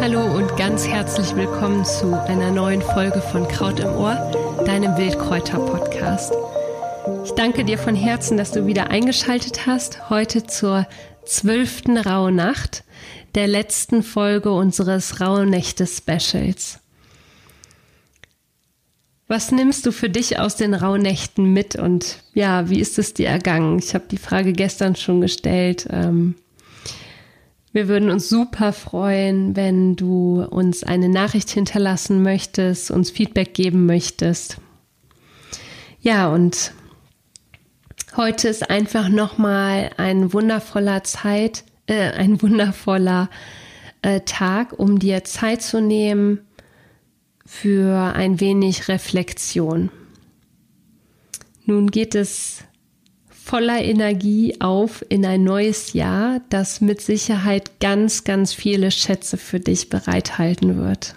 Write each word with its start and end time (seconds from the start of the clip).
Hallo 0.00 0.36
und 0.36 0.56
ganz 0.56 0.86
herzlich 0.86 1.34
willkommen 1.34 1.84
zu 1.84 2.12
einer 2.28 2.50
neuen 2.50 2.82
Folge 2.82 3.20
von 3.20 3.48
Kraut 3.48 3.80
im 3.80 3.88
Ohr, 3.96 4.14
deinem 4.66 4.96
Wildkräuter-Podcast. 4.96 6.32
Ich 7.24 7.32
danke 7.32 7.64
dir 7.64 7.78
von 7.78 7.96
Herzen, 7.96 8.36
dass 8.36 8.52
du 8.52 8.66
wieder 8.66 8.90
eingeschaltet 8.90 9.66
hast, 9.66 10.10
heute 10.10 10.46
zur 10.46 10.86
zwölften 11.24 11.96
Rauhnacht, 11.96 12.84
der 13.34 13.48
letzten 13.48 14.02
Folge 14.02 14.52
unseres 14.52 15.20
Rauhnächte-Specials. 15.20 16.83
Was 19.26 19.52
nimmst 19.52 19.86
du 19.86 19.92
für 19.92 20.10
dich 20.10 20.38
aus 20.38 20.56
den 20.56 20.74
Rauhnächten 20.74 21.52
mit 21.52 21.76
und 21.76 22.18
ja, 22.34 22.68
wie 22.68 22.78
ist 22.78 22.98
es 22.98 23.14
dir 23.14 23.28
ergangen? 23.28 23.78
Ich 23.78 23.94
habe 23.94 24.04
die 24.10 24.18
Frage 24.18 24.52
gestern 24.52 24.96
schon 24.96 25.22
gestellt. 25.22 25.86
Ähm, 25.90 26.34
wir 27.72 27.88
würden 27.88 28.10
uns 28.10 28.28
super 28.28 28.72
freuen, 28.72 29.56
wenn 29.56 29.96
du 29.96 30.42
uns 30.42 30.84
eine 30.84 31.08
Nachricht 31.08 31.50
hinterlassen 31.50 32.22
möchtest, 32.22 32.90
uns 32.90 33.10
Feedback 33.10 33.54
geben 33.54 33.86
möchtest. 33.86 34.58
Ja, 36.00 36.28
und 36.28 36.72
heute 38.16 38.48
ist 38.48 38.68
einfach 38.68 39.08
nochmal 39.08 39.90
ein 39.96 40.34
wundervoller 40.34 41.02
Zeit, 41.02 41.64
äh, 41.86 42.10
ein 42.10 42.42
wundervoller 42.42 43.30
äh, 44.02 44.20
Tag, 44.20 44.78
um 44.78 44.98
dir 44.98 45.24
Zeit 45.24 45.62
zu 45.62 45.80
nehmen 45.80 46.40
für 47.46 48.14
ein 48.14 48.40
wenig 48.40 48.88
Reflexion. 48.88 49.90
Nun 51.66 51.90
geht 51.90 52.14
es 52.14 52.64
voller 53.28 53.82
Energie 53.82 54.60
auf 54.60 55.04
in 55.08 55.24
ein 55.26 55.44
neues 55.44 55.92
Jahr, 55.92 56.40
das 56.48 56.80
mit 56.80 57.00
Sicherheit 57.00 57.78
ganz, 57.80 58.24
ganz 58.24 58.54
viele 58.54 58.90
Schätze 58.90 59.36
für 59.36 59.60
dich 59.60 59.90
bereithalten 59.90 60.78
wird. 60.78 61.16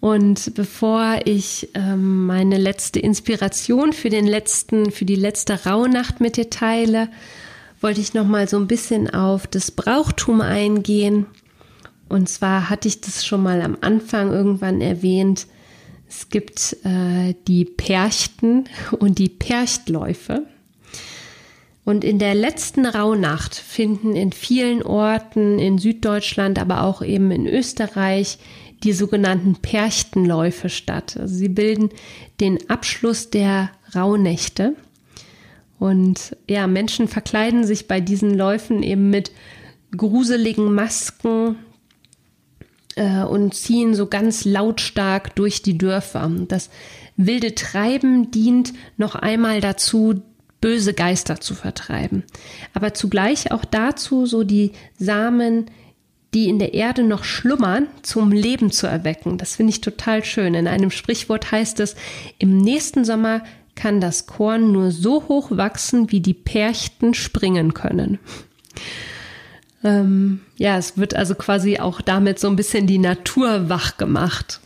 Und 0.00 0.54
bevor 0.54 1.20
ich 1.24 1.70
ähm, 1.74 2.26
meine 2.26 2.58
letzte 2.58 3.00
Inspiration 3.00 3.92
für 3.92 4.10
den 4.10 4.26
letzten, 4.26 4.90
für 4.90 5.06
die 5.06 5.16
letzte 5.16 5.64
Rauhnacht 5.64 6.20
mit 6.20 6.36
dir 6.36 6.50
teile, 6.50 7.08
wollte 7.80 8.00
ich 8.00 8.14
noch 8.14 8.26
mal 8.26 8.46
so 8.46 8.58
ein 8.58 8.68
bisschen 8.68 9.10
auf 9.12 9.46
das 9.46 9.70
Brauchtum 9.70 10.42
eingehen. 10.42 11.26
Und 12.08 12.28
zwar 12.28 12.70
hatte 12.70 12.88
ich 12.88 13.00
das 13.00 13.26
schon 13.26 13.42
mal 13.42 13.62
am 13.62 13.76
Anfang 13.80 14.32
irgendwann 14.32 14.80
erwähnt. 14.80 15.46
Es 16.08 16.28
gibt 16.28 16.76
äh, 16.84 17.34
die 17.48 17.64
Perchten 17.64 18.64
und 18.98 19.18
die 19.18 19.28
Perchtläufe. 19.28 20.46
Und 21.84 22.02
in 22.02 22.18
der 22.18 22.34
letzten 22.34 22.84
Rauhnacht 22.84 23.54
finden 23.54 24.16
in 24.16 24.32
vielen 24.32 24.82
Orten 24.82 25.60
in 25.60 25.78
Süddeutschland, 25.78 26.58
aber 26.58 26.82
auch 26.82 27.00
eben 27.00 27.30
in 27.30 27.46
Österreich 27.46 28.38
die 28.82 28.92
sogenannten 28.92 29.54
Perchtenläufe 29.54 30.68
statt. 30.68 31.16
Also 31.16 31.34
sie 31.34 31.48
bilden 31.48 31.90
den 32.40 32.68
Abschluss 32.68 33.30
der 33.30 33.70
Rauhnächte. 33.94 34.74
Und 35.78 36.36
ja, 36.48 36.66
Menschen 36.66 37.06
verkleiden 37.06 37.64
sich 37.64 37.86
bei 37.86 38.00
diesen 38.00 38.34
Läufen 38.34 38.82
eben 38.82 39.10
mit 39.10 39.30
gruseligen 39.96 40.74
Masken, 40.74 41.56
äh, 42.96 43.22
und 43.22 43.54
ziehen 43.54 43.94
so 43.94 44.06
ganz 44.06 44.44
lautstark 44.44 45.34
durch 45.36 45.62
die 45.62 45.78
Dörfer. 45.78 46.30
Das 46.48 46.70
wilde 47.16 47.54
Treiben 47.54 48.30
dient 48.30 48.72
noch 48.96 49.14
einmal 49.14 49.60
dazu, 49.60 50.22
böse 50.60 50.94
Geister 50.94 51.40
zu 51.40 51.54
vertreiben, 51.54 52.24
aber 52.74 52.94
zugleich 52.94 53.52
auch 53.52 53.64
dazu, 53.64 54.26
so 54.26 54.42
die 54.42 54.72
Samen, 54.98 55.66
die 56.34 56.48
in 56.48 56.58
der 56.58 56.74
Erde 56.74 57.02
noch 57.02 57.24
schlummern, 57.24 57.86
zum 58.02 58.32
Leben 58.32 58.70
zu 58.70 58.86
erwecken. 58.86 59.38
Das 59.38 59.56
finde 59.56 59.70
ich 59.70 59.80
total 59.80 60.24
schön. 60.24 60.54
In 60.54 60.66
einem 60.66 60.90
Sprichwort 60.90 61.52
heißt 61.52 61.78
es, 61.80 61.94
im 62.38 62.58
nächsten 62.58 63.04
Sommer 63.04 63.42
kann 63.74 64.00
das 64.00 64.26
Korn 64.26 64.72
nur 64.72 64.90
so 64.90 65.28
hoch 65.28 65.50
wachsen, 65.50 66.10
wie 66.10 66.20
die 66.20 66.34
Perchten 66.34 67.14
springen 67.14 67.74
können. 67.74 68.18
Ähm, 69.86 70.40
ja, 70.56 70.76
es 70.76 70.98
wird 70.98 71.14
also 71.14 71.36
quasi 71.36 71.78
auch 71.78 72.00
damit 72.00 72.40
so 72.40 72.48
ein 72.48 72.56
bisschen 72.56 72.88
die 72.88 72.98
Natur 72.98 73.68
wach 73.68 73.96
gemacht. 73.96 74.60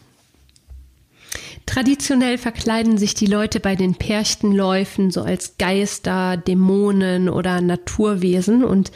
Traditionell 1.67 2.39
verkleiden 2.39 2.97
sich 2.97 3.15
die 3.15 3.27
Leute 3.27 3.61
bei 3.61 3.77
den 3.77 3.95
Perchtenläufen 3.95 5.11
so 5.11 5.23
als 5.23 5.57
Geister, 5.59 6.39
Dämonen 6.39 7.29
oder 7.29 7.61
Naturwesen 7.61 8.65
und 8.65 8.91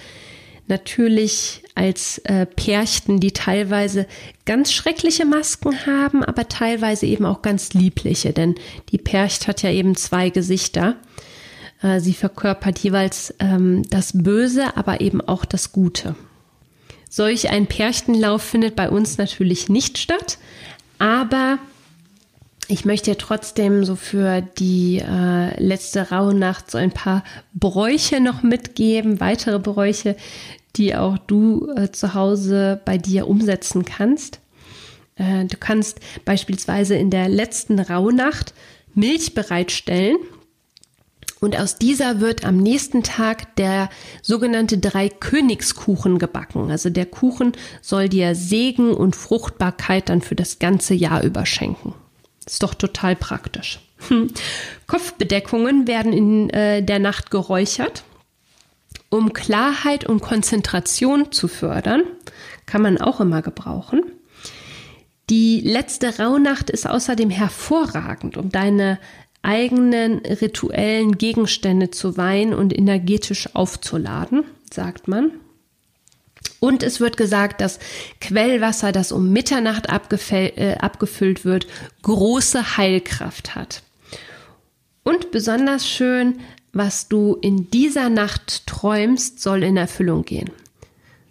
natürlich 0.66 1.62
als 1.74 2.18
äh, 2.18 2.46
Perchten, 2.46 3.20
die 3.20 3.32
teilweise 3.32 4.06
ganz 4.46 4.72
schreckliche 4.72 5.26
Masken 5.26 5.86
haben, 5.86 6.24
aber 6.24 6.48
teilweise 6.48 7.04
eben 7.04 7.26
auch 7.26 7.42
ganz 7.42 7.74
liebliche, 7.74 8.32
denn 8.32 8.54
die 8.91 8.98
Percht 8.98 9.46
hat 9.46 9.62
ja 9.62 9.70
eben 9.70 9.94
zwei 9.94 10.30
Gesichter. 10.30 10.96
Äh, 11.84 12.00
sie 12.00 12.15
verkörpert 12.15 12.78
jeweils 12.78 13.34
ähm, 13.39 13.83
das 13.91 14.12
Böse, 14.15 14.77
aber 14.77 15.00
eben 15.00 15.21
auch 15.21 15.45
das 15.45 15.71
Gute. 15.71 16.17
Solch 17.11 17.50
ein 17.50 17.67
Pärchenlauf 17.67 18.43
findet 18.43 18.75
bei 18.75 18.89
uns 18.89 19.19
natürlich 19.19 19.69
nicht 19.69 19.99
statt, 19.99 20.39
aber 20.99 21.59
ich 22.67 22.87
möchte 22.87 23.17
trotzdem 23.19 23.84
so 23.84 23.95
für 23.95 24.41
die 24.41 24.99
äh, 24.99 25.62
letzte 25.62 26.11
Rauhnacht 26.11 26.71
so 26.71 26.78
ein 26.78 26.91
paar 26.91 27.22
Bräuche 27.53 28.21
noch 28.21 28.43
mitgeben, 28.43 29.21
weitere 29.21 29.59
Bräuche, 29.59 30.16
die 30.77 30.97
auch 30.97 31.19
du 31.19 31.71
äh, 31.77 31.93
zu 31.93 32.15
Hause 32.15 32.81
bei 32.87 32.97
dir 32.97 33.28
umsetzen 33.28 33.84
kannst. 33.84 34.41
Äh, 35.16 35.45
du 35.45 35.59
kannst 35.59 36.01
beispielsweise 36.25 36.97
in 36.97 37.11
der 37.11 37.28
letzten 37.28 37.78
Rauhnacht 37.78 38.55
Milch 38.95 39.34
bereitstellen 39.34 40.16
und 41.44 41.59
aus 41.59 41.77
dieser 41.77 42.21
wird 42.21 42.47
am 42.47 42.56
nächsten 42.56 43.03
Tag 43.03 43.55
der 43.56 43.91
sogenannte 44.22 44.78
Drei-Königskuchen 44.78 46.19
gebacken. 46.19 46.71
Also 46.71 46.88
der 46.88 47.05
Kuchen 47.05 47.53
soll 47.82 48.09
dir 48.09 48.34
Segen 48.34 48.94
und 48.94 49.15
Fruchtbarkeit 49.15 50.09
dann 50.09 50.22
für 50.22 50.34
das 50.34 50.59
ganze 50.59 50.94
Jahr 50.94 51.22
überschenken. 51.22 51.93
Ist 52.47 52.62
doch 52.62 52.72
total 52.72 53.15
praktisch. 53.15 53.81
Kopfbedeckungen 54.87 55.87
werden 55.87 56.15
in 56.15 56.49
äh, 56.49 56.83
der 56.83 56.99
Nacht 56.99 57.31
geräuchert. 57.31 58.04
Um 59.10 59.34
Klarheit 59.34 60.06
und 60.06 60.22
Konzentration 60.22 61.31
zu 61.31 61.47
fördern, 61.47 62.04
kann 62.65 62.81
man 62.81 62.99
auch 62.99 63.21
immer 63.21 63.43
gebrauchen. 63.43 64.03
Die 65.31 65.60
letzte 65.60 66.19
Rauhnacht 66.19 66.69
ist 66.69 66.87
außerdem 66.88 67.31
hervorragend, 67.31 68.37
um 68.37 68.50
deine 68.50 68.99
eigenen 69.44 70.19
rituellen 70.19 71.19
Gegenstände 71.19 71.91
zu 71.91 72.16
weihen 72.16 72.55
und 72.55 72.77
energetisch 72.77 73.55
aufzuladen, 73.55 74.44
sagt 74.72 75.09
man. 75.09 75.31
Und 76.60 76.82
es 76.82 76.99
wird 76.99 77.16
gesagt, 77.16 77.60
dass 77.60 77.78
Quellwasser, 78.21 78.91
das 78.91 79.12
um 79.12 79.31
Mitternacht 79.33 79.87
äh, 79.87 80.77
abgefüllt 80.78 81.44
wird, 81.44 81.66
große 82.03 82.77
Heilkraft 82.77 83.54
hat. 83.54 83.83
Und 85.03 85.31
besonders 85.31 85.87
schön, 85.87 86.41
was 86.72 87.09
du 87.09 87.37
in 87.41 87.71
dieser 87.71 88.09
Nacht 88.09 88.66
träumst, 88.66 89.41
soll 89.41 89.62
in 89.62 89.77
Erfüllung 89.77 90.25
gehen. 90.25 90.50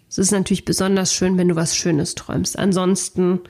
Es 0.08 0.18
ist 0.18 0.30
natürlich 0.30 0.64
besonders 0.64 1.12
schön, 1.12 1.36
wenn 1.36 1.48
du 1.48 1.56
was 1.56 1.76
Schönes 1.76 2.14
träumst. 2.14 2.56
Ansonsten 2.56 3.40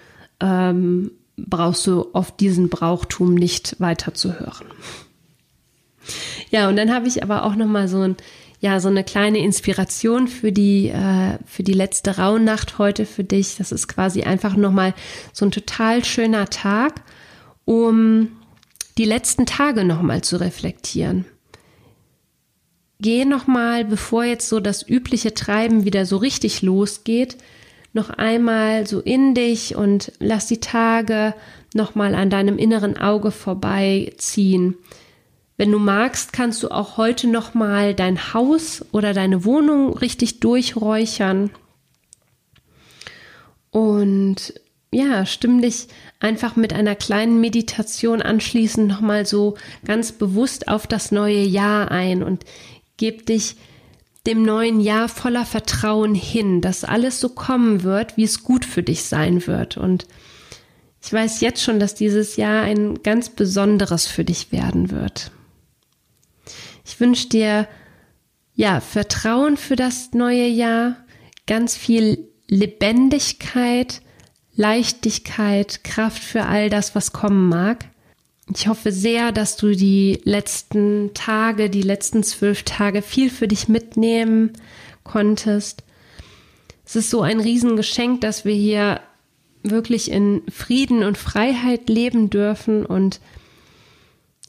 ähm, 0.41 1.11
brauchst 1.37 1.87
du 1.87 2.09
auf 2.13 2.37
diesen 2.37 2.69
Brauchtum 2.69 3.35
nicht 3.35 3.81
weiter 3.81 4.15
zu 4.15 4.39
hören. 4.39 4.67
Ja, 6.51 6.69
und 6.69 6.77
dann 6.77 6.93
habe 6.93 7.09
ich 7.09 7.23
aber 7.23 7.45
auch 7.45 7.57
noch 7.57 7.67
mal 7.67 7.89
so 7.89 8.01
ein 8.03 8.17
ja, 8.65 8.81
so 8.81 8.89
eine 8.89 9.05
kleine 9.05 9.41
Inspiration 9.41 10.27
für 10.27 10.51
die, 10.51 10.89
äh, 10.89 11.37
für 11.45 11.63
die 11.63 11.75
letzte 11.75 12.17
Rauhnacht 12.17 12.79
heute 12.79 13.05
für 13.05 13.23
dich. 13.23 13.57
Das 13.59 13.73
ist 13.73 13.89
quasi 13.89 14.23
einfach 14.23 14.57
nochmal 14.57 14.95
so 15.35 15.45
ein 15.45 15.51
total 15.51 16.03
schöner 16.03 16.49
Tag, 16.49 17.03
um 17.67 18.29
die 18.97 19.05
letzten 19.05 19.45
Tage 19.45 19.85
nochmal 19.85 20.23
zu 20.23 20.41
reflektieren. 20.41 21.27
Geh 23.01 23.27
nochmal, 23.27 23.85
bevor 23.85 24.25
jetzt 24.25 24.49
so 24.49 24.61
das 24.61 24.89
übliche 24.89 25.35
Treiben 25.35 25.85
wieder 25.85 26.07
so 26.07 26.17
richtig 26.17 26.63
losgeht, 26.63 27.37
noch 27.95 28.11
einmal 28.11 28.87
so 28.87 29.01
in 29.01 29.35
dich 29.35 29.77
und 29.77 30.13
lass 30.19 30.47
die 30.47 30.61
Tage 30.61 31.35
nochmal 31.75 32.15
an 32.15 32.29
deinem 32.29 32.59
inneren 32.59 32.99
Auge 32.99 33.31
vorbeiziehen. 33.31 34.77
Wenn 35.57 35.71
du 35.71 35.79
magst, 35.79 36.33
kannst 36.33 36.63
du 36.63 36.69
auch 36.71 36.97
heute 36.97 37.29
nochmal 37.29 37.95
dein 37.95 38.35
Haus 38.35 38.85
oder 38.93 39.15
deine 39.15 39.45
Wohnung 39.45 39.97
richtig 39.97 40.41
durchräuchern. 40.41 41.51
Und 43.71 44.55
ja, 44.91 45.27
stimm 45.27 45.63
dich 45.63 45.89
einfach 46.21 46.57
mit 46.57 46.73
einer 46.73 46.97
kleinen 46.97 47.41
Meditation 47.41 48.23
anschließend 48.23 48.89
nochmal 48.89 49.27
so 49.27 49.57
ganz 49.85 50.13
bewusst 50.13 50.69
auf 50.69 50.87
das 50.87 51.13
neue 51.13 51.43
Jahr 51.43 51.91
ein 51.91 52.23
und 52.23 52.45
gib 52.97 53.27
dich 53.27 53.57
dem 54.27 54.43
neuen 54.43 54.81
Jahr 54.81 55.09
voller 55.09 55.45
Vertrauen 55.45 56.15
hin, 56.15 56.61
dass 56.61 56.85
alles 56.85 57.21
so 57.21 57.29
kommen 57.29 57.83
wird, 57.83 58.17
wie 58.17 58.25
es 58.25 58.43
gut 58.43 58.65
für 58.65 58.83
dich 58.83 59.05
sein 59.05 59.47
wird. 59.47 59.77
Und 59.77 60.07
ich 61.03 61.13
weiß 61.13 61.41
jetzt 61.41 61.63
schon, 61.63 61.79
dass 61.79 61.95
dieses 61.95 62.37
Jahr 62.37 62.63
ein 62.63 63.03
ganz 63.03 63.29
besonderes 63.29 64.07
für 64.07 64.25
dich 64.25 64.53
werden 64.53 64.91
wird. 64.91 65.31
Ich 66.87 66.99
wünsche 67.01 67.29
dir 67.29 67.69
ja 68.55 68.81
Vertrauen 68.81 69.57
für 69.57 69.77
das 69.77 70.13
neue 70.13 70.47
Jahr, 70.47 70.97
ganz 71.47 71.77
viel 71.77 72.29
Lebendigkeit, 72.49 74.01
Leichtigkeit, 74.55 75.85
Kraft 75.85 76.23
für 76.23 76.47
all 76.47 76.71
das, 76.71 76.95
was 76.95 77.13
kommen 77.13 77.49
mag. 77.49 77.87
Ich 78.53 78.69
hoffe 78.69 78.93
sehr, 78.93 79.33
dass 79.33 79.57
du 79.57 79.75
die 79.75 80.21
letzten 80.25 81.13
Tage, 81.15 81.71
die 81.71 81.83
letzten 81.83 82.23
zwölf 82.23 82.63
Tage 82.63 83.01
viel 83.01 83.31
für 83.31 83.49
dich 83.49 83.69
mitnehmen 83.69 84.53
konntest. 85.03 85.83
Es 86.85 86.97
ist 86.97 87.11
so 87.11 87.23
ein 87.23 87.41
Riesengeschenk, 87.41 88.21
dass 88.21 88.45
wir 88.45 88.55
hier 88.55 89.01
wirklich 89.63 90.11
in 90.11 90.43
Frieden 90.53 91.05
und 91.05 91.17
Freiheit 91.17 91.89
leben 91.89 92.29
dürfen. 92.29 92.85
Und 92.85 93.21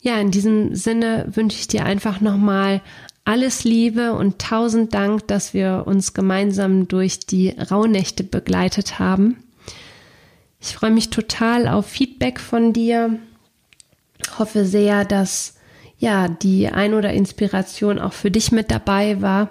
ja, 0.01 0.19
in 0.19 0.31
diesem 0.31 0.75
Sinne 0.75 1.27
wünsche 1.33 1.57
ich 1.57 1.67
dir 1.67 1.85
einfach 1.85 2.19
nochmal 2.19 2.81
alles 3.23 3.63
Liebe 3.63 4.13
und 4.13 4.39
tausend 4.39 4.93
Dank, 4.93 5.27
dass 5.27 5.53
wir 5.53 5.83
uns 5.87 6.13
gemeinsam 6.13 6.89
durch 6.89 7.19
die 7.19 7.49
Rauhnächte 7.49 8.25
begleitet 8.25 8.99
haben. 8.99 9.37
Ich 10.59 10.75
freue 10.75 10.91
mich 10.91 11.09
total 11.09 11.67
auf 11.67 11.85
Feedback 11.85 12.39
von 12.39 12.73
dir 12.73 13.19
hoffe 14.37 14.65
sehr, 14.65 15.05
dass 15.05 15.55
ja 15.97 16.27
die 16.27 16.67
ein 16.67 16.93
oder 16.93 17.13
Inspiration 17.13 17.99
auch 17.99 18.13
für 18.13 18.31
dich 18.31 18.51
mit 18.51 18.71
dabei 18.71 19.21
war. 19.21 19.49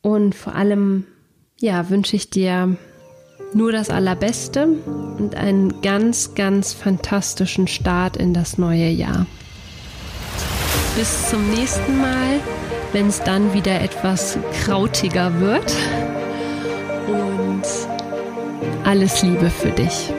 Und 0.00 0.34
vor 0.34 0.54
allem 0.54 1.06
ja 1.58 1.88
wünsche 1.90 2.16
ich 2.16 2.30
dir 2.30 2.76
nur 3.54 3.72
das 3.72 3.90
Allerbeste 3.90 4.66
und 4.66 5.34
einen 5.34 5.82
ganz, 5.82 6.34
ganz 6.34 6.72
fantastischen 6.72 7.68
Start 7.68 8.16
in 8.16 8.34
das 8.34 8.58
neue 8.58 8.88
Jahr. 8.88 9.26
Bis 10.96 11.30
zum 11.30 11.48
nächsten 11.50 11.98
Mal, 11.98 12.40
wenn 12.92 13.08
es 13.08 13.22
dann 13.22 13.54
wieder 13.54 13.80
etwas 13.80 14.38
krautiger 14.64 15.40
wird. 15.40 15.74
Und 17.06 17.62
alles 18.84 19.22
Liebe 19.22 19.50
für 19.50 19.70
dich. 19.70 20.12